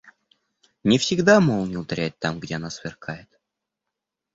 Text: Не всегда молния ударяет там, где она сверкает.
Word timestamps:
Не 0.83 0.97
всегда 0.97 1.39
молния 1.39 1.77
ударяет 1.77 2.17
там, 2.17 2.39
где 2.39 2.55
она 2.55 2.71
сверкает. 2.71 3.29